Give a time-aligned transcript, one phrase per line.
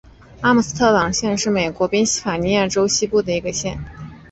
[0.41, 3.77] 阿姆斯特朗县是美国宾夕法尼亚州西部的一个县。